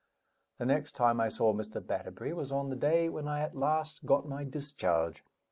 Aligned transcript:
The 0.57 0.65
next 0.65 0.93
time 0.93 1.21
I 1.21 1.29
saw 1.29 1.53
Mr. 1.53 1.79
Batterbury 1.79 2.33
was 2.33 2.51
on 2.51 2.71
the 2.71 2.75
day 2.75 3.07
when 3.07 3.27
I 3.27 3.41
at 3.41 3.55
last 3.55 4.03
got 4.03 4.27
my 4.27 4.43
discharge. 4.43 5.23